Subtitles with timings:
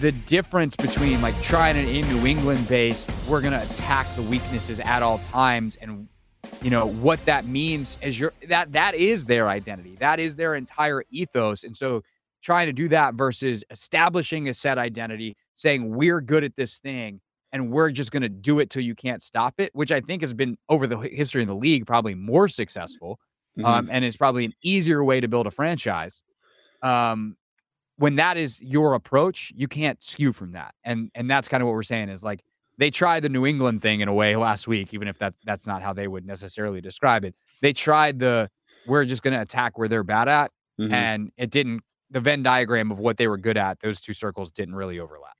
[0.00, 4.80] The difference between like trying it in New England based, we're gonna attack the weaknesses
[4.80, 6.08] at all times, and
[6.62, 9.96] you know what that means is your that that is their identity.
[10.00, 11.64] That is their entire ethos.
[11.64, 12.02] And so
[12.42, 17.20] trying to do that versus establishing a set identity, saying we're good at this thing
[17.52, 20.22] and we're just going to do it till you can't stop it, which I think
[20.22, 23.18] has been over the history of the league probably more successful.
[23.58, 23.66] Mm-hmm.
[23.66, 26.22] Um, and it's probably an easier way to build a franchise.
[26.82, 27.36] Um,
[28.00, 30.74] when that is your approach, you can't skew from that.
[30.84, 32.42] And and that's kind of what we're saying is like
[32.78, 35.66] they tried the New England thing in a way last week, even if that that's
[35.66, 37.34] not how they would necessarily describe it.
[37.60, 38.50] They tried the
[38.86, 40.50] we're just going to attack where they're bad at,
[40.80, 40.92] mm-hmm.
[40.94, 41.82] and it didn't.
[42.10, 45.36] The Venn diagram of what they were good at, those two circles didn't really overlap.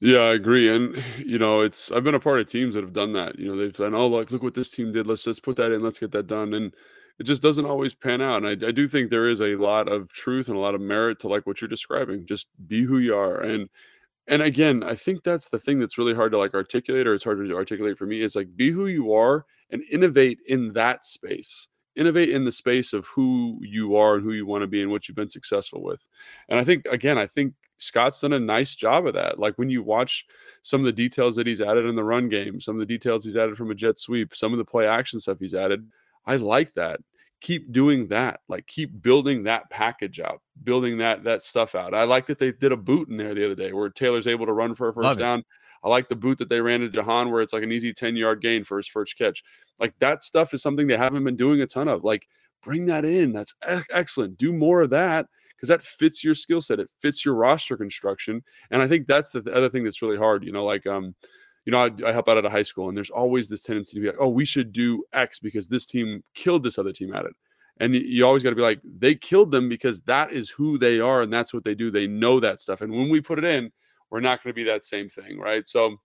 [0.00, 0.68] Yeah, I agree.
[0.74, 3.38] And you know, it's I've been a part of teams that have done that.
[3.38, 5.06] You know, they've done, oh, like look what this team did.
[5.06, 5.82] Let's just put that in.
[5.82, 6.52] Let's get that done.
[6.54, 6.74] And
[7.18, 8.44] it just doesn't always pan out.
[8.44, 10.80] And I, I do think there is a lot of truth and a lot of
[10.80, 12.26] merit to like what you're describing.
[12.26, 13.40] Just be who you are.
[13.40, 13.68] And
[14.26, 17.24] and again, I think that's the thing that's really hard to like articulate, or it's
[17.24, 18.22] hard to articulate for me.
[18.22, 21.68] Is like be who you are and innovate in that space
[21.98, 24.90] innovate in the space of who you are and who you want to be and
[24.90, 26.00] what you've been successful with.
[26.48, 29.38] And I think again, I think Scott's done a nice job of that.
[29.38, 30.24] Like when you watch
[30.62, 33.24] some of the details that he's added in the run game, some of the details
[33.24, 35.86] he's added from a jet sweep, some of the play action stuff he's added,
[36.26, 37.00] I like that.
[37.40, 38.40] Keep doing that.
[38.48, 41.94] Like keep building that package out, building that that stuff out.
[41.94, 44.46] I like that they did a boot in there the other day where Taylor's able
[44.46, 45.38] to run for a first Love down.
[45.40, 45.46] It.
[45.84, 48.16] I like the boot that they ran to Jahan where it's like an easy 10
[48.16, 49.44] yard gain for his first catch.
[49.78, 52.02] Like that stuff is something they haven't been doing a ton of.
[52.02, 52.26] Like
[52.62, 53.32] bring that in.
[53.32, 53.54] That's
[53.90, 54.38] excellent.
[54.38, 55.26] Do more of that
[55.56, 56.80] because that fits your skill set.
[56.80, 58.42] It fits your roster construction.
[58.70, 60.44] And I think that's the other thing that's really hard.
[60.44, 61.14] You know, like um,
[61.68, 63.94] you know, I, I, help out at a high school, and there's always this tendency
[63.94, 67.12] to be like, oh, we should do X because this team killed this other team
[67.12, 67.32] at it.
[67.78, 70.98] And you always got to be like, they killed them because that is who they
[70.98, 71.90] are and that's what they do.
[71.90, 72.80] They know that stuff.
[72.80, 73.70] And when we put it in,
[74.08, 75.68] we're not going to be that same thing, right?
[75.68, 75.96] So,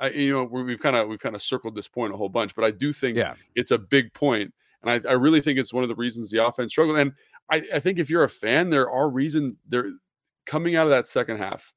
[0.00, 2.54] I, you know, we've kind of we've kind of circled this point a whole bunch,
[2.54, 3.34] but I do think yeah.
[3.54, 4.50] it's a big point,
[4.82, 6.96] and I, I really think it's one of the reasons the offense struggled.
[6.96, 7.12] And
[7.50, 9.90] I, I think if you're a fan, there are reasons there
[10.46, 11.74] coming out of that second half,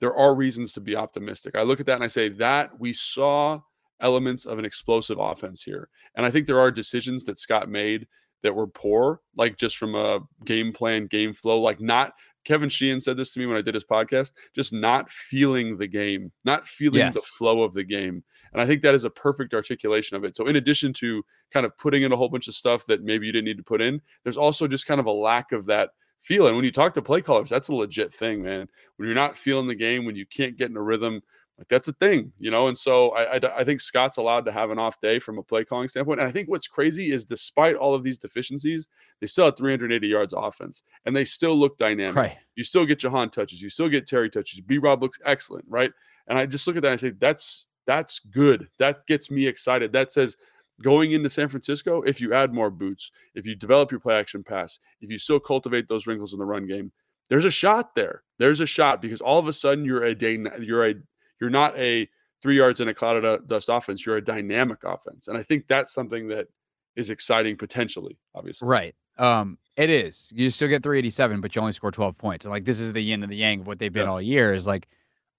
[0.00, 1.56] there are reasons to be optimistic.
[1.56, 3.60] I look at that and I say that we saw
[4.00, 5.88] elements of an explosive offense here.
[6.16, 8.06] And I think there are decisions that Scott made
[8.42, 12.12] that were poor, like just from a game plan, game flow, like not
[12.44, 15.88] Kevin Sheehan said this to me when I did his podcast, just not feeling the
[15.88, 17.14] game, not feeling yes.
[17.14, 18.22] the flow of the game.
[18.52, 20.36] And I think that is a perfect articulation of it.
[20.36, 23.26] So, in addition to kind of putting in a whole bunch of stuff that maybe
[23.26, 25.90] you didn't need to put in, there's also just kind of a lack of that
[26.26, 26.46] feel.
[26.46, 28.68] And when you talk to play callers, that's a legit thing, man.
[28.96, 31.22] When you're not feeling the game, when you can't get in a rhythm,
[31.58, 32.68] like that's a thing, you know.
[32.68, 35.42] And so I, I, I think Scott's allowed to have an off day from a
[35.42, 36.20] play calling standpoint.
[36.20, 38.88] And I think what's crazy is despite all of these deficiencies,
[39.20, 42.16] they still had 380 yards offense, and they still look dynamic.
[42.16, 42.36] Right.
[42.56, 44.60] You still get Jahan touches, you still get Terry touches.
[44.60, 45.92] B Rob looks excellent, right?
[46.28, 48.68] And I just look at that and I say that's that's good.
[48.78, 49.92] That gets me excited.
[49.92, 50.36] That says
[50.82, 54.42] going into San Francisco, if you add more boots, if you develop your play action
[54.42, 56.92] pass, if you still cultivate those wrinkles in the run game,
[57.28, 58.22] there's a shot there.
[58.38, 60.94] There's a shot because all of a sudden you're a day you're a
[61.40, 62.08] you're not a
[62.42, 64.04] three yards in a cloud of dust offense.
[64.04, 66.46] You're a dynamic offense, and I think that's something that
[66.94, 68.18] is exciting potentially.
[68.34, 68.94] Obviously, right.
[69.18, 70.32] Um, it is.
[70.34, 72.44] You still get 387, but you only score 12 points.
[72.44, 74.10] And like this is the yin and the yang of what they've been yeah.
[74.10, 74.54] all year.
[74.54, 74.88] Is like,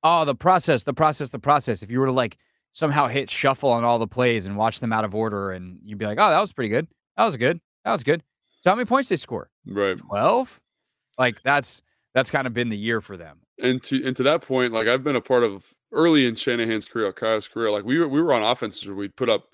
[0.04, 1.84] oh, the process, the process, the process.
[1.84, 2.38] If you were to like
[2.78, 5.98] somehow hit shuffle on all the plays and watch them out of order, and you'd
[5.98, 6.88] be like, oh, that was pretty good.
[7.18, 7.60] That was good.
[7.84, 8.22] That was good.
[8.62, 9.50] So how many points they score?
[9.66, 9.98] Right.
[9.98, 10.62] 12.
[11.18, 11.82] Like that's
[12.14, 13.40] that's kind of been the year for them.
[13.64, 16.88] And to and to that point, like I've been a part of early in Shanahan's
[16.88, 19.48] career, Kyle's career, like we were we were on offenses where we'd put up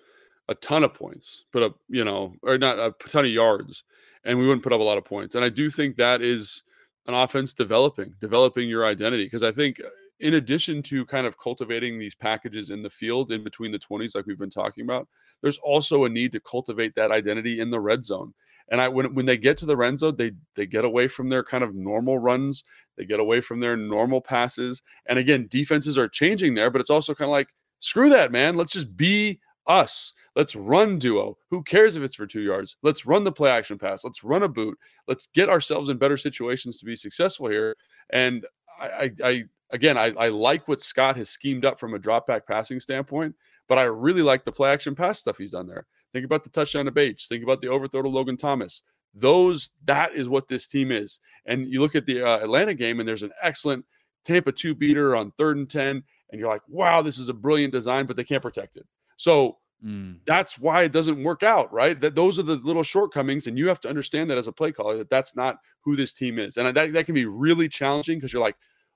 [0.49, 3.85] a ton of points, put up, you know, or not a ton of yards,
[4.25, 5.35] and we wouldn't put up a lot of points.
[5.35, 6.63] And I do think that is
[7.07, 9.23] an offense developing, developing your identity.
[9.23, 9.79] Because I think
[10.23, 14.15] in addition to kind of cultivating these packages in the field in between the 20s,
[14.15, 15.07] like we've been talking about,
[15.41, 18.33] there's also a need to cultivate that identity in the red zone.
[18.69, 21.27] And I when when they get to the red zone, they they get away from
[21.27, 22.63] their kind of normal runs,
[22.95, 24.81] they get away from their normal passes.
[25.07, 27.49] And again, defenses are changing there, but it's also kind of like,
[27.81, 28.55] screw that, man.
[28.55, 30.13] Let's just be us.
[30.37, 31.37] Let's run duo.
[31.49, 32.77] Who cares if it's for two yards?
[32.81, 34.05] Let's run the play action pass.
[34.05, 34.79] Let's run a boot.
[35.09, 37.75] Let's get ourselves in better situations to be successful here.
[38.11, 38.45] And
[38.79, 39.43] I, I, I
[39.73, 43.35] again, I, I like what Scott has schemed up from a drop back passing standpoint,
[43.67, 45.87] but I really like the play action pass stuff he's done there.
[46.13, 47.27] Think about the touchdown to Bates.
[47.27, 48.83] Think about the overthrow to Logan Thomas.
[49.15, 51.19] Those that is what this team is.
[51.47, 53.83] And you look at the uh, Atlanta game, and there's an excellent
[54.23, 57.73] Tampa two beater on third and ten, and you're like, wow, this is a brilliant
[57.73, 58.85] design, but they can't protect it.
[59.17, 60.17] So mm.
[60.25, 61.99] that's why it doesn't work out, right?
[61.99, 64.71] That those are the little shortcomings, and you have to understand that as a play
[64.71, 68.19] caller that that's not who this team is, and that that can be really challenging
[68.19, 68.55] because you're like,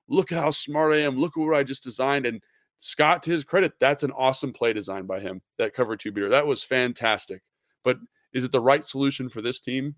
[0.10, 2.42] look at how smart I am, look at what I just designed, and
[2.78, 5.42] Scott, to his credit, that's an awesome play design by him.
[5.58, 7.42] That cover two beater, that was fantastic.
[7.84, 7.98] But
[8.34, 9.96] is it the right solution for this team?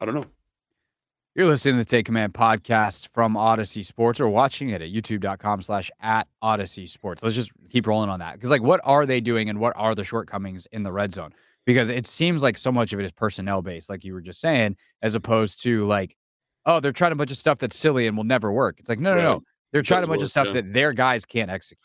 [0.00, 0.24] I don't know.
[1.34, 5.60] You're listening to the Take Command podcast from Audacy Sports or watching it at youtube.com
[5.60, 7.22] slash at Audacy Sports.
[7.22, 8.34] Let's just keep rolling on that.
[8.34, 11.34] Because, like, what are they doing and what are the shortcomings in the red zone?
[11.66, 14.40] Because it seems like so much of it is personnel based, like you were just
[14.40, 16.16] saying, as opposed to like,
[16.66, 18.78] oh, they're trying a bunch of stuff that's silly and will never work.
[18.78, 19.42] It's like, no, no, no.
[19.72, 20.52] They're trying a bunch work, of stuff yeah.
[20.54, 21.78] that their guys can't execute.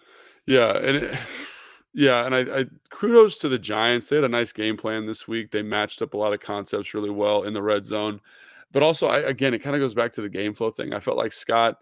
[0.48, 0.76] Yeah.
[0.78, 1.20] And it,
[1.94, 2.26] yeah.
[2.26, 4.10] And I, I, kudos to the Giants.
[4.10, 5.52] They had a nice game plan this week.
[5.52, 8.20] They matched up a lot of concepts really well in the red zone.
[8.72, 10.94] But also, I, again, it kind of goes back to the game flow thing.
[10.94, 11.78] I felt like Scott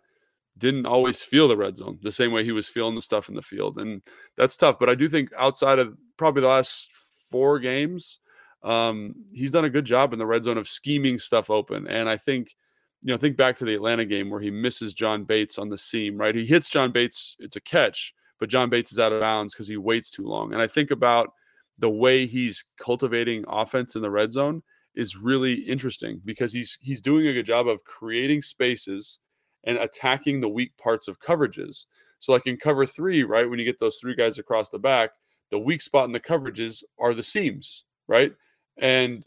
[0.57, 3.35] didn't always feel the red zone the same way he was feeling the stuff in
[3.35, 3.77] the field.
[3.77, 4.01] And
[4.35, 4.77] that's tough.
[4.77, 6.91] But I do think outside of probably the last
[7.29, 8.19] four games,
[8.63, 11.87] um, he's done a good job in the red zone of scheming stuff open.
[11.87, 12.55] And I think,
[13.01, 15.77] you know, think back to the Atlanta game where he misses John Bates on the
[15.77, 16.35] seam, right?
[16.35, 19.67] He hits John Bates, it's a catch, but John Bates is out of bounds because
[19.67, 20.53] he waits too long.
[20.53, 21.33] And I think about
[21.77, 24.61] the way he's cultivating offense in the red zone
[24.95, 29.19] is really interesting because he's he's doing a good job of creating spaces
[29.63, 31.85] and attacking the weak parts of coverages.
[32.19, 35.11] So like in cover 3, right, when you get those three guys across the back,
[35.51, 38.33] the weak spot in the coverages are the seams, right?
[38.77, 39.23] And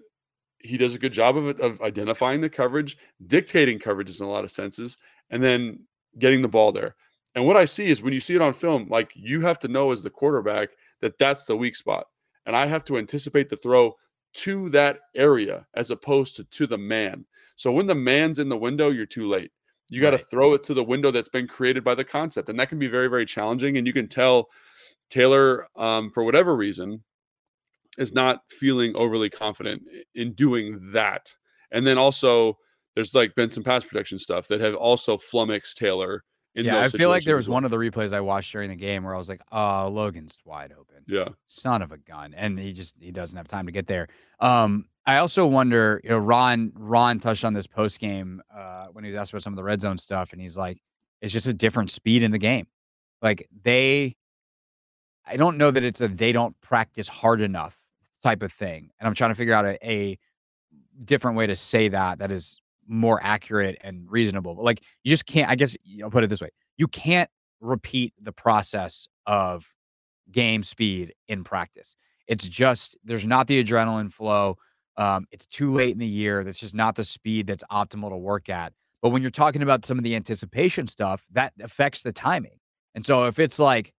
[0.62, 4.44] he does a good job of of identifying the coverage, dictating coverages in a lot
[4.44, 4.98] of senses,
[5.30, 5.80] and then
[6.18, 6.94] getting the ball there.
[7.34, 9.68] And what I see is when you see it on film, like you have to
[9.68, 10.70] know as the quarterback
[11.00, 12.06] that that's the weak spot.
[12.46, 13.96] And I have to anticipate the throw
[14.34, 17.24] to that area as opposed to to the man.
[17.56, 19.50] So when the man's in the window, you're too late.
[19.88, 20.30] You got to right.
[20.30, 22.88] throw it to the window that's been created by the concept, and that can be
[22.88, 23.76] very very challenging.
[23.76, 24.48] And you can tell
[25.10, 27.02] Taylor, um, for whatever reason,
[27.98, 29.82] is not feeling overly confident
[30.14, 31.34] in doing that.
[31.70, 32.58] And then also,
[32.94, 37.08] there's like been some pass protection stuff that have also flummoxed Taylor yeah, I feel
[37.08, 39.28] like there was one of the replays I watched during the game where I was
[39.28, 43.36] like, "Oh, Logan's wide open." Yeah, son of a gun, and he just he doesn't
[43.36, 44.08] have time to get there.
[44.38, 49.04] Um, I also wonder, you know, Ron Ron touched on this post game uh, when
[49.04, 50.82] he was asked about some of the red zone stuff, and he's like,
[51.22, 52.66] "It's just a different speed in the game.
[53.22, 54.16] Like they,
[55.26, 57.78] I don't know that it's a they don't practice hard enough
[58.22, 60.18] type of thing." And I'm trying to figure out a, a
[61.04, 64.54] different way to say that that is more accurate and reasonable.
[64.54, 66.50] But like you just can't, I guess I'll put it this way.
[66.76, 69.66] You can't repeat the process of
[70.30, 71.96] game speed in practice.
[72.26, 74.56] It's just there's not the adrenaline flow.
[74.96, 76.44] Um, it's too late in the year.
[76.44, 78.72] That's just not the speed that's optimal to work at.
[79.00, 82.58] But when you're talking about some of the anticipation stuff, that affects the timing.
[82.94, 83.92] And so if it's like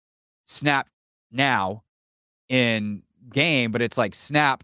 [0.46, 0.88] snap
[1.32, 1.84] now
[2.48, 3.02] in
[3.32, 4.64] game, but it's like snap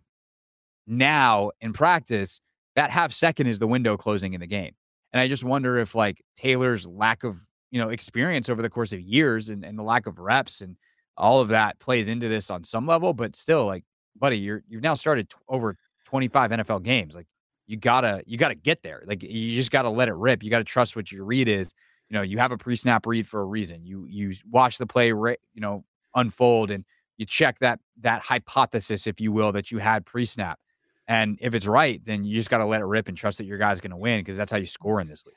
[0.88, 2.42] now in practice,
[2.75, 4.74] that half second is the window closing in the game.
[5.13, 7.38] And I just wonder if like Taylor's lack of,
[7.72, 10.75] you know, experience over the course of years and, and the lack of reps and
[11.18, 13.84] all of that plays into this on some level, but still like
[14.18, 15.75] buddy, you're you've now started t- over
[16.06, 17.16] 25 NFL games.
[17.16, 17.28] Like
[17.68, 19.04] you gotta you gotta get there.
[19.06, 20.44] Like you just gotta let it rip.
[20.44, 21.70] You gotta trust what your read is.
[22.10, 23.86] You know, you have a pre-snap read for a reason.
[23.86, 25.84] You you watch the play, you know,
[26.16, 26.84] unfold, and
[27.19, 30.57] you check that that hypothesis, if you will, that you had pre-snap.
[31.05, 33.45] And if it's right, then you just got to let it rip and trust that
[33.45, 35.35] your guy's going to win because that's how you score in this league.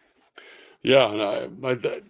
[0.83, 2.01] Yeah, and I, I,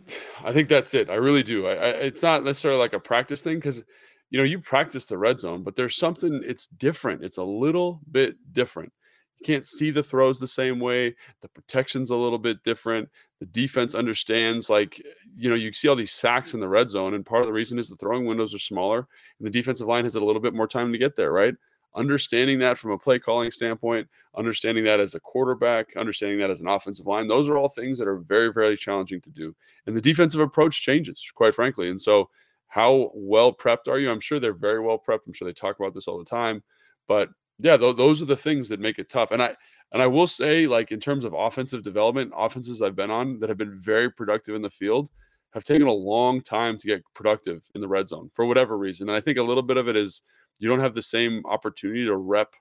[0.48, 1.08] I think that's it.
[1.08, 1.66] I really do.
[1.66, 3.82] I, I, it's not necessarily like a practice thing because,
[4.30, 6.42] you know, you practice the red zone, but there's something.
[6.44, 7.24] It's different.
[7.24, 8.92] It's a little bit different.
[9.40, 11.14] You can't see the throws the same way.
[11.40, 13.08] The protection's a little bit different.
[13.42, 15.02] The defense understands, like,
[15.36, 17.52] you know, you see all these sacks in the red zone, and part of the
[17.52, 20.54] reason is the throwing windows are smaller, and the defensive line has a little bit
[20.54, 21.54] more time to get there, right?
[21.94, 26.60] understanding that from a play calling standpoint, understanding that as a quarterback, understanding that as
[26.60, 29.54] an offensive line, those are all things that are very, very challenging to do.
[29.86, 31.90] And the defensive approach changes, quite frankly.
[31.90, 32.30] And so,
[32.68, 34.10] how well prepped are you?
[34.10, 35.26] I'm sure they're very well prepped.
[35.26, 36.62] I'm sure they talk about this all the time.
[37.06, 39.30] But yeah, th- those are the things that make it tough.
[39.30, 39.54] And I,
[39.92, 43.48] and I will say, like in terms of offensive development, offenses I've been on that
[43.48, 45.10] have been very productive in the field
[45.52, 49.08] have taken a long time to get productive in the red zone for whatever reason.
[49.08, 50.22] And I think a little bit of it is
[50.58, 52.54] you don't have the same opportunity to rep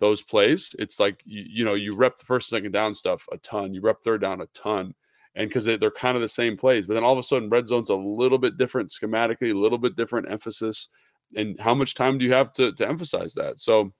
[0.00, 0.74] those plays.
[0.78, 3.80] It's like you, you know you rep the first second down stuff a ton, you
[3.80, 4.94] rep third down a ton,
[5.36, 7.48] and because they, they're kind of the same plays, but then all of a sudden
[7.48, 10.88] red zone's a little bit different schematically, a little bit different emphasis,
[11.36, 13.58] and how much time do you have to to emphasize that?
[13.60, 13.92] So.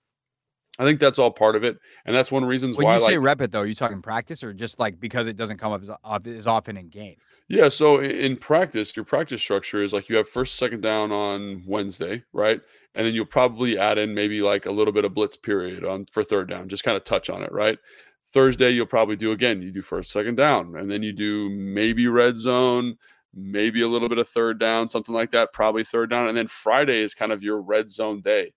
[0.79, 2.95] I think that's all part of it, and that's one of the reasons when why.
[2.95, 5.37] you say like, rep it, though, are you talking practice or just like because it
[5.37, 7.41] doesn't come up as, as often in games?
[7.49, 11.62] Yeah, so in practice, your practice structure is like you have first, second down on
[11.67, 12.61] Wednesday, right?
[12.95, 16.05] and then you'll probably add in maybe like a little bit of blitz period on
[16.12, 17.79] for third down, just kind of touch on it, right?
[18.29, 22.07] Thursday you'll probably do again, you do first, second down, and then you do maybe
[22.07, 22.97] red zone,
[23.35, 26.49] maybe a little bit of third down, something like that, probably third down, and then
[26.49, 28.52] Friday is kind of your red zone day.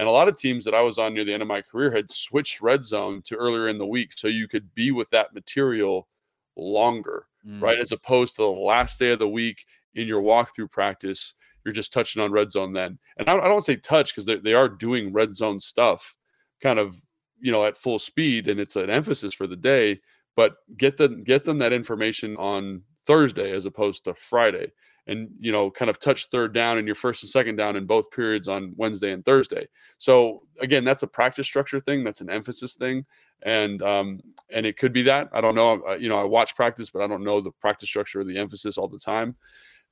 [0.00, 1.90] And a lot of teams that I was on near the end of my career
[1.90, 5.34] had switched red zone to earlier in the week so you could be with that
[5.34, 6.08] material
[6.56, 7.60] longer, mm.
[7.60, 7.78] right?
[7.78, 11.92] As opposed to the last day of the week in your walkthrough practice you're just
[11.92, 12.98] touching on red zone then.
[13.18, 16.16] And I, I don't say touch because they, they are doing red zone stuff
[16.62, 16.96] kind of,
[17.40, 20.00] you know, at full speed and it's an emphasis for the day,
[20.36, 24.72] but get them, get them that information on Thursday as opposed to Friday
[25.10, 27.84] and, you know, kind of touch third down and your first and second down in
[27.84, 29.66] both periods on Wednesday and Thursday.
[29.98, 32.04] So again, that's a practice structure thing.
[32.04, 33.04] That's an emphasis thing.
[33.42, 34.20] And, um,
[34.54, 37.06] and it could be that, I don't know, you know, I watch practice, but I
[37.06, 39.34] don't know the practice structure or the emphasis all the time.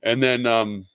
[0.03, 0.87] And then, um,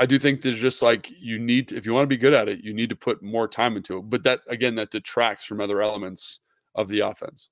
[0.00, 2.34] I do think there's just like you need to, if you want to be good
[2.34, 4.02] at it, you need to put more time into it.
[4.08, 6.40] But that again, that detracts from other elements
[6.74, 7.50] of the offense.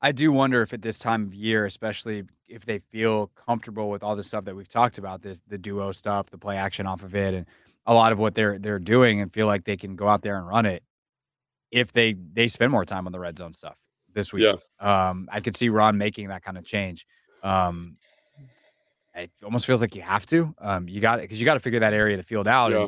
[0.00, 4.02] I do wonder if at this time of year, especially if they feel comfortable with
[4.02, 7.02] all the stuff that we've talked about, this the duo stuff, the play action off
[7.02, 7.46] of it, and
[7.86, 10.36] a lot of what they're they're doing, and feel like they can go out there
[10.36, 10.82] and run it.
[11.70, 13.76] If they they spend more time on the red zone stuff
[14.12, 15.08] this week, yeah.
[15.08, 17.06] um, I could see Ron making that kind of change.
[17.42, 17.96] Um,
[19.14, 20.54] it almost feels like you have to.
[20.58, 22.70] Um, you got it because you got to figure that area of the field out.
[22.70, 22.86] Yeah.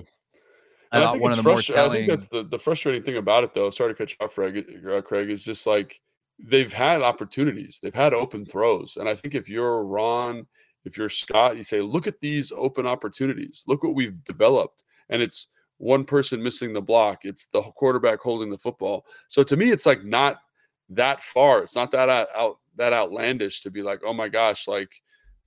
[0.92, 1.90] And, I think one of the more telling.
[1.90, 3.70] I think that's the, the frustrating thing about it, though.
[3.70, 4.64] Sorry to cut you off, Craig.
[4.88, 6.00] Uh, Craig is just like
[6.44, 10.46] they've had opportunities, they've had open throws, and I think if you're Ron,
[10.84, 13.64] if you're Scott, you say, look at these open opportunities.
[13.66, 17.24] Look what we've developed, and it's one person missing the block.
[17.24, 19.06] It's the quarterback holding the football.
[19.28, 20.38] So to me, it's like not
[20.90, 21.62] that far.
[21.62, 24.90] It's not that out that outlandish to be like, oh my gosh, like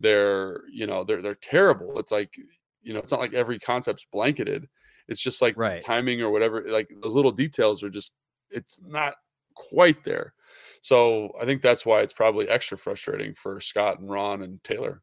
[0.03, 2.35] they're you know they're they're terrible it's like
[2.83, 4.67] you know it's not like every concept's blanketed
[5.07, 5.81] it's just like right.
[5.81, 8.13] timing or whatever like those little details are just
[8.51, 9.15] it's not
[9.55, 10.33] quite there
[10.81, 15.01] so i think that's why it's probably extra frustrating for scott and ron and taylor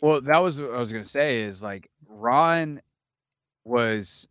[0.00, 2.80] well that was what i was going to say is like ron
[3.64, 4.28] was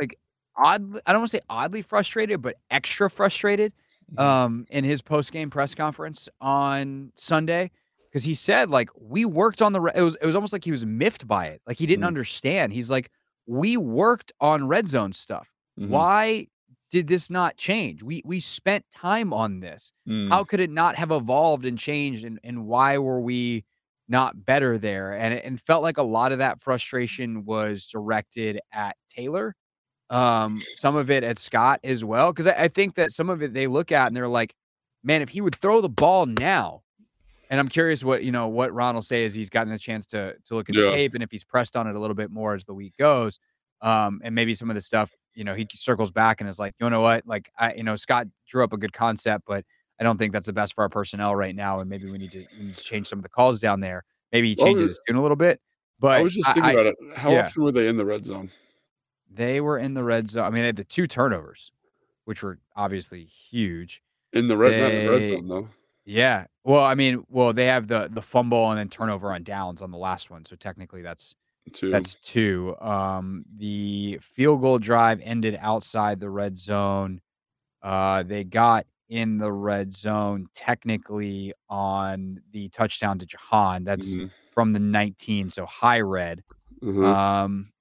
[0.00, 0.18] like
[0.56, 3.72] odd i don't want to say oddly frustrated but extra frustrated
[4.12, 4.20] mm-hmm.
[4.20, 7.70] um in his post-game press conference on sunday
[8.10, 10.72] because he said like we worked on the it was it was almost like he
[10.72, 13.10] was miffed by it like he didn't mm understand he's like
[13.46, 15.90] we worked on red zone stuff mm-hmm.
[15.90, 16.46] why
[16.90, 20.28] did this not change we we spent time on this mm.
[20.30, 23.64] how could it not have evolved and changed and and why were we
[24.08, 28.60] not better there and it and felt like a lot of that frustration was directed
[28.72, 29.54] at taylor
[30.10, 33.42] um some of it at scott as well because I, I think that some of
[33.42, 34.54] it they look at and they're like
[35.02, 36.82] man if he would throw the ball now
[37.50, 40.06] and I'm curious what you know what Ron will say as he's gotten a chance
[40.06, 40.86] to to look at yeah.
[40.86, 42.94] the tape and if he's pressed on it a little bit more as the week
[42.98, 43.38] goes.
[43.80, 46.74] Um, and maybe some of the stuff, you know, he circles back and is like,
[46.80, 49.64] you know what, like I, you know, Scott drew up a good concept, but
[50.00, 52.32] I don't think that's the best for our personnel right now, and maybe we need
[52.32, 54.04] to, we need to change some of the calls down there.
[54.32, 55.60] Maybe he changes well, his tune a little bit.
[56.00, 56.96] But I was just thinking I, about it.
[57.16, 57.46] How yeah.
[57.46, 58.50] often were they in the red zone?
[59.32, 60.44] They were in the red zone.
[60.44, 61.72] I mean, they had the two turnovers,
[62.24, 64.02] which were obviously huge.
[64.32, 65.68] In the red, in the red zone though.
[66.04, 66.46] Yeah.
[66.64, 69.90] Well, I mean, well, they have the the fumble and then turnover on downs on
[69.90, 70.44] the last one.
[70.44, 71.34] So technically that's
[71.68, 71.90] Too.
[71.92, 72.76] that's two.
[72.80, 77.20] Um the field goal drive ended outside the red zone.
[77.82, 83.84] Uh they got in the red zone technically on the touchdown to Jahan.
[83.84, 86.44] That's Mhm, from the 19, so high red.
[86.82, 87.04] mhm.
[87.04, 87.72] Um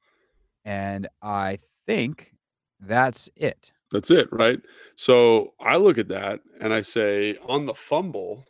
[0.65, 2.34] and I think
[2.79, 3.72] that's it.
[3.91, 4.60] That's it, right?
[4.98, 8.44] So I look at that and I say on the fumble,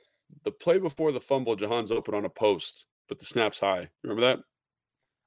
[0.44, 3.90] the play before the fumble, Jahan's open on a post, but the snap's high.
[4.04, 4.40] Remember that?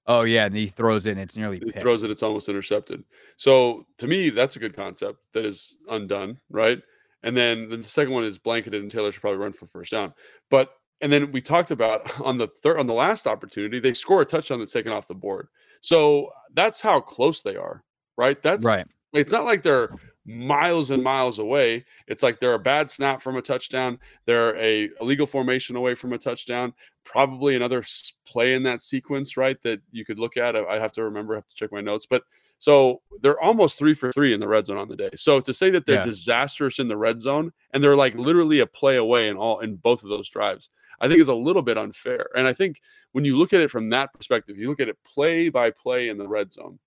[0.06, 1.80] Oh yeah, and he throws it and it's nearly He picked.
[1.80, 3.04] throws it, it's almost intercepted.
[3.36, 6.80] So to me, that's a good concept that is undone, right?
[7.22, 10.14] And then the second one is blanketed, and Taylor should probably run for first down.
[10.50, 10.70] But
[11.02, 14.26] and then we talked about on the third on the last opportunity, they score a
[14.26, 15.48] touchdown that's taken off the board.
[15.80, 17.84] So that's how close they are,
[18.16, 18.40] right?
[18.40, 18.86] That's right.
[19.12, 19.90] it's not like they're
[20.30, 21.84] miles and miles away.
[22.06, 23.98] It's like they're a bad snap from a touchdown.
[24.26, 26.72] They're a illegal formation away from a touchdown.
[27.04, 27.82] Probably another
[28.26, 29.60] play in that sequence, right?
[29.62, 30.56] That you could look at.
[30.56, 31.34] I have to remember.
[31.34, 32.06] I have to check my notes.
[32.06, 32.22] But
[32.58, 35.10] so they're almost three for three in the red zone on the day.
[35.16, 36.04] So to say that they're Yeah.
[36.04, 39.76] disastrous in the red zone and they're like literally a play away in all in
[39.76, 40.68] both of those drives,
[41.00, 42.28] I think is a little bit unfair.
[42.36, 42.82] And I think
[43.12, 46.10] when you look at it from that perspective, you look at it play by play
[46.10, 46.78] in the red zone.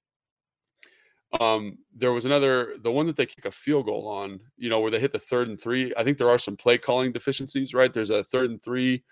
[1.39, 4.79] Um, there was another, the one that they kick a field goal on, you know,
[4.79, 5.93] where they hit the third and three.
[5.97, 7.91] I think there are some play calling deficiencies, right?
[7.91, 9.03] There's a third and three,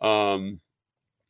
[0.00, 0.60] um,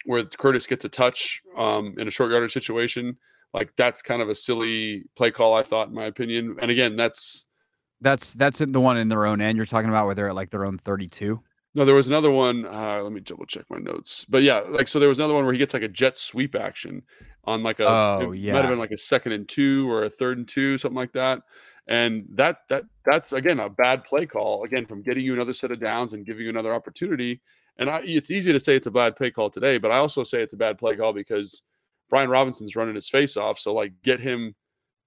[0.06, 3.16] where Curtis gets a touch um, in a short yardage situation.
[3.52, 6.56] Like that's kind of a silly play call, I thought, in my opinion.
[6.60, 7.46] And again, that's
[8.00, 10.34] That's that's in the one in their own end you're talking about where they're at
[10.34, 11.40] like their own 32.
[11.74, 12.64] No, there was another one.
[12.64, 14.24] Uh, let me double check my notes.
[14.28, 16.54] But yeah, like so, there was another one where he gets like a jet sweep
[16.54, 17.02] action
[17.48, 17.88] on like a.
[17.88, 20.76] Oh, it might have been like a second and two or a third and two,
[20.78, 21.40] something like that.
[21.86, 25.70] And that that that's again a bad play call again from getting you another set
[25.70, 27.40] of downs and giving you another opportunity.
[27.78, 30.22] And I, it's easy to say it's a bad play call today, but I also
[30.24, 31.62] say it's a bad play call because
[32.10, 33.58] Brian Robinson's running his face off.
[33.58, 34.54] So like get him,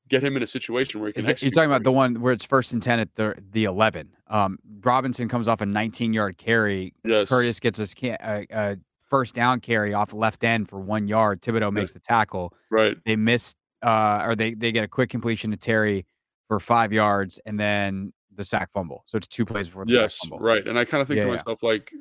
[0.07, 1.25] get him in a situation where he can.
[1.25, 4.09] You're talking about the one where it's first and 10 at the the 11.
[4.27, 6.93] Um, Robinson comes off a 19 yard carry.
[7.03, 7.29] yes.
[7.29, 8.77] Curtis gets ca- a, a
[9.11, 11.41] first down carry off left end for one yard.
[11.41, 12.51] Thibodeaux makes the tackle.
[12.71, 12.97] right.
[13.05, 16.07] They miss, uh, or they they get a quick completion to Terry
[16.47, 19.03] for five yards, and then the sack fumble.
[19.05, 20.39] So it's two plays before the yes sack fumble.
[20.39, 21.35] right and i kind of think Yeah, to yeah.
[21.35, 21.91] myself like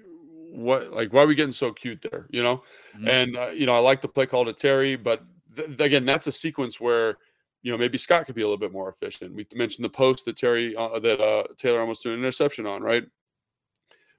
[0.52, 2.62] what like why are we getting so cute there you know
[2.96, 3.08] Mhm.
[3.08, 5.22] and uh, you know i like the play call to terry but
[5.56, 7.18] th- again that's a sequence where
[7.62, 10.24] you know maybe scott could be a little bit more efficient we mentioned the post
[10.24, 13.04] that terry uh, that uh taylor almost threw an interception on right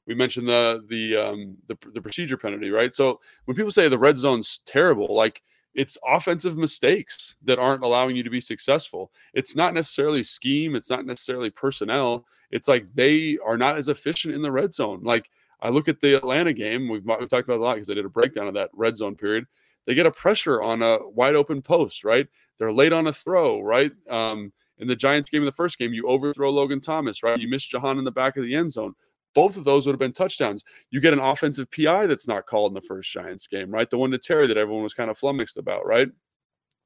[0.08, 2.94] we mentioned the the um the, the procedure penalty right?
[2.96, 5.42] So when people say the red zone's terrible like
[5.74, 9.12] it's offensive mistakes that aren't allowing you to be successful.
[9.34, 12.26] It's not necessarily scheme it's not necessarily personnel.
[12.52, 15.02] It's like they are not as efficient in the red zone.
[15.04, 15.30] Like
[15.62, 18.04] i look at the atlanta game we've, we've talked about a lot because i did
[18.04, 19.46] a breakdown of that red zone period.
[19.86, 22.28] They get a pressure on a wide open post right?
[22.58, 23.92] They're late on a throw right?
[24.10, 27.40] Um in the giants game in the first game you overthrow logan thomas right?
[27.40, 28.96] You miss jahan in the back of the end zone
[29.34, 30.64] both of those would have been touchdowns.
[30.90, 33.90] You get an offensive PI that's not called in the first Giants game, right?
[33.90, 36.08] The one to Terry that everyone was kind of flummoxed about, right?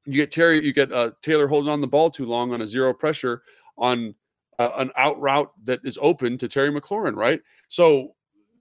[0.04, 2.66] You get Terry, you get uh, Taylor holding on the ball too long on a
[2.66, 3.42] zero pressure
[3.76, 4.14] on
[4.58, 7.40] uh, an out route that is open to Terry McLaurin, right?
[7.68, 8.14] So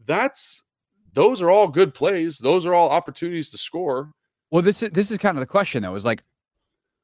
[0.05, 0.63] that's
[1.13, 2.37] those are all good plays.
[2.37, 4.11] Those are all opportunities to score.
[4.51, 5.95] Well, this is this is kind of the question though.
[5.95, 6.23] Is like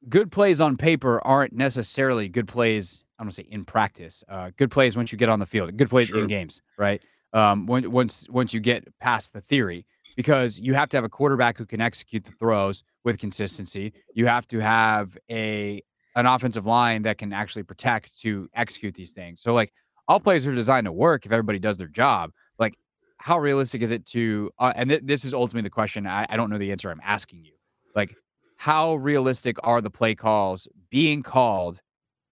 [0.08, 3.04] good plays on paper aren't necessarily good plays.
[3.18, 4.24] I don't say in practice.
[4.28, 5.76] Uh, good plays once you get on the field.
[5.76, 6.18] Good plays Sure.
[6.20, 7.02] in games, right?
[7.32, 9.86] Um, when, once once you get past the theory,
[10.16, 13.92] because you have to have a quarterback who can execute the throws with consistency.
[14.14, 15.82] You have to have a
[16.14, 19.40] an offensive line that can actually protect to execute these things.
[19.40, 19.72] So like
[20.08, 22.32] all plays are designed to work if everybody does their job.
[22.58, 22.74] Like
[23.18, 24.50] how realistic is it to?
[24.58, 26.06] Uh, and th- this is ultimately the question.
[26.06, 26.90] I, I don't know the answer.
[26.90, 27.52] I'm asking you.
[27.94, 28.14] Like
[28.62, 31.80] how realistic are the play calls being called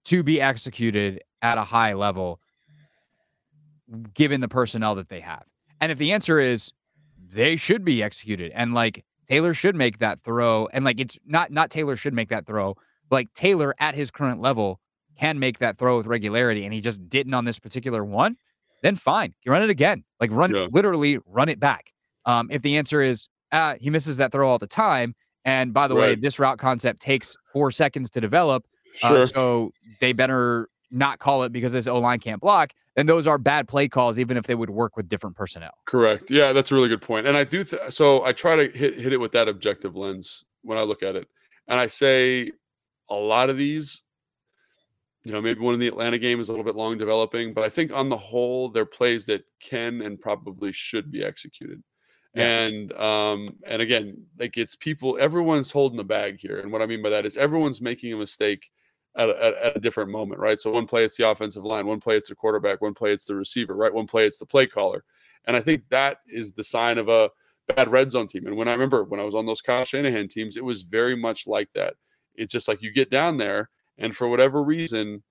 [0.05, 2.38] to be executed at a high level
[4.14, 5.43] given the personnel that they have
[5.81, 6.71] and if the answer is
[7.33, 11.51] they should be executed and like taylor should make that throw and like it's not
[11.51, 12.77] not taylor should make that throw
[13.11, 14.79] like taylor at his current level
[15.19, 18.37] can make that throw with regularity and he just didn't on this particular one
[18.85, 20.69] then fine you run it again like run Yeah.
[20.71, 21.93] literally run it back
[22.27, 25.88] um, if the answer is uh, he misses that throw all the time and by
[25.88, 29.20] the way this route concept takes four seconds to develop Sure.
[29.20, 32.72] uh, so they better not call it because this O line can't block.
[32.96, 35.70] And those are bad play calls, even if they would work with different personnel.
[35.87, 36.29] Correct.
[36.31, 37.26] Yeah, that's a really good point.
[37.29, 40.44] And I do th- so I try to hit hit it with that objective lens
[40.62, 41.29] when I look at it.
[41.68, 42.50] And I say
[43.09, 44.03] a lot of these,
[45.22, 47.62] you know, maybe one in the Atlanta game is a little bit long developing, but
[47.62, 51.83] I think on the whole, they're plays that can and probably should be executed.
[52.35, 52.61] Yeah.
[52.61, 56.61] And um, and again, like it's people, everyone's holding the bag here.
[56.61, 58.71] And what I mean by that is everyone's making a mistake
[59.16, 60.59] at a, at a different moment, right?
[60.59, 63.27] So one play it's the offensive line, one play it's the quarterback, one play it's
[63.27, 63.93] the receiver, right?
[63.93, 65.05] One play it's the play caller.
[65.47, 67.31] And I think that is the sign of a
[67.75, 68.47] bad red zone team.
[68.47, 71.16] And when I remember when I was on those Kyle Shanahan teams, it was very
[71.16, 71.95] much like that.
[72.37, 75.23] It's just like you get down there, and for whatever reason,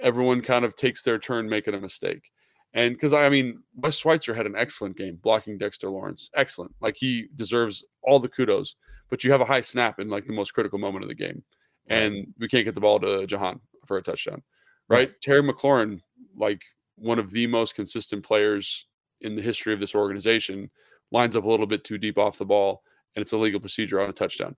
[0.00, 2.30] everyone kind of takes their turn making a mistake.
[2.74, 6.28] And because I mean, Wes Schweitzer had an excellent game blocking Dexter Lawrence.
[6.34, 6.74] Excellent.
[6.80, 8.74] Like he deserves all the kudos.
[9.10, 11.42] But you have a high snap in like the most critical moment of the game.
[11.86, 14.42] And we can't get the ball to Jahan for a touchdown.
[14.88, 15.08] Right?
[15.08, 15.12] right.
[15.22, 16.00] Terry McLaurin,
[16.36, 16.62] like
[16.96, 18.86] one of the most consistent players
[19.20, 20.70] in the history of this organization,
[21.12, 22.82] lines up a little bit too deep off the ball,
[23.14, 24.56] and it's a legal procedure on a touchdown.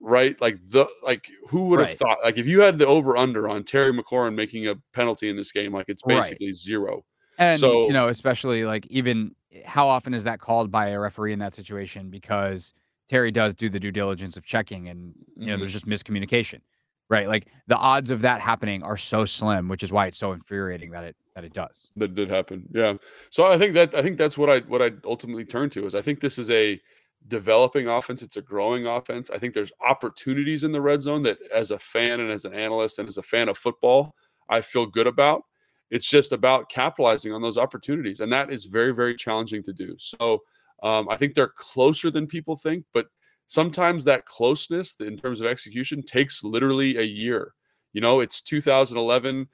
[0.00, 0.38] Right?
[0.40, 1.98] Like the like who would have right.
[1.98, 5.36] thought like if you had the over under on Terry McLaurin making a penalty in
[5.36, 6.54] this game, like it's basically right.
[6.54, 7.04] zero.
[7.38, 11.32] And so, you know, especially like even how often is that called by a referee
[11.32, 12.10] in that situation?
[12.10, 12.72] Because
[13.08, 15.60] Terry does do the due diligence of checking and you know, mm-hmm.
[15.60, 16.60] there's just miscommunication.
[17.08, 17.28] Right.
[17.28, 20.90] Like the odds of that happening are so slim, which is why it's so infuriating
[20.90, 21.90] that it that it does.
[21.96, 22.66] That did happen.
[22.72, 22.94] Yeah.
[23.30, 25.94] So I think that I think that's what I what I ultimately turn to is
[25.94, 26.80] I think this is a
[27.28, 28.22] developing offense.
[28.22, 29.30] It's a growing offense.
[29.30, 32.54] I think there's opportunities in the red zone that as a fan and as an
[32.54, 34.14] analyst and as a fan of football,
[34.48, 35.44] I feel good about.
[35.90, 38.20] It's just about capitalizing on those opportunities.
[38.20, 39.94] And that is very, very challenging to do.
[39.98, 40.42] So
[40.82, 43.06] um, I think they're closer than people think, but
[43.46, 47.52] sometimes that closeness in terms of execution takes literally a year.
[47.92, 49.48] You know, it's 2011,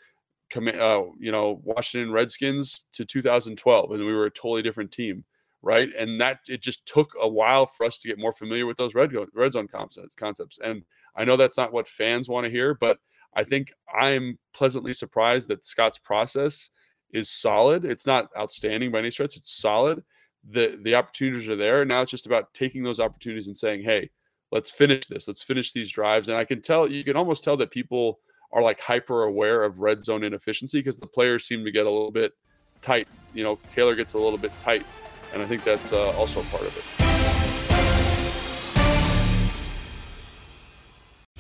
[0.57, 5.25] uh, you know, Washington Redskins to 2012, and we were a totally different team,
[5.63, 5.91] right?
[5.97, 8.95] And that it just took a while for us to get more familiar with those
[8.95, 10.15] red, red zone concepts.
[10.15, 10.83] Concepts, and
[11.15, 12.99] I know that's not what fans want to hear, but
[13.35, 16.71] I think I'm pleasantly surprised that Scott's process
[17.13, 17.85] is solid.
[17.85, 19.37] It's not outstanding by any stretch.
[19.37, 20.03] It's solid.
[20.51, 21.85] The the opportunities are there.
[21.85, 24.11] Now it's just about taking those opportunities and saying, hey,
[24.51, 25.29] let's finish this.
[25.29, 26.29] Let's finish these drives.
[26.29, 28.21] And I can tell you can almost tell that people
[28.53, 31.91] are like hyper aware of red zone inefficiency because the players seem to get a
[31.91, 32.33] little bit
[32.83, 33.09] tight.
[33.35, 34.85] You know, Taylor gets a little bit tight.
[35.33, 37.12] And I think that's uh, also part of it.